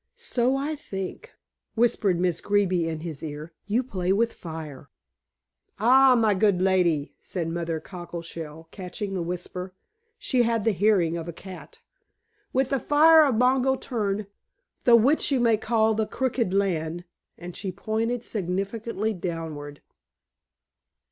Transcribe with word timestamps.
"So 0.15 0.55
I 0.55 0.75
think," 0.75 1.29
whispered 1.75 2.19
Miss 2.19 2.41
Greeby 2.41 2.89
in 2.89 3.01
his 3.01 3.21
ear. 3.21 3.53
"You 3.67 3.83
play 3.83 4.11
with 4.11 4.33
fire." 4.33 4.89
"Aye, 5.77 6.15
my 6.15 6.33
good 6.33 6.59
lady," 6.59 7.13
said 7.21 7.47
Mother 7.49 7.79
Cockleshell, 7.79 8.67
catching 8.71 9.13
the 9.13 9.21
whisper 9.21 9.75
she 10.17 10.41
had 10.41 10.63
the 10.63 10.71
hearing 10.71 11.17
of 11.17 11.27
a 11.27 11.31
cat. 11.33 11.81
"With 12.51 12.71
the 12.71 12.79
fire 12.79 13.23
of 13.25 13.37
Bongo 13.37 13.75
Tern, 13.75 14.25
the 14.85 14.95
which 14.95 15.31
you 15.31 15.39
may 15.39 15.55
call 15.57 15.93
The 15.93 16.07
Crooked 16.07 16.51
Land," 16.51 17.03
and 17.37 17.55
she 17.55 17.71
pointed 17.71 18.23
significantly 18.23 19.13
downward. 19.13 19.81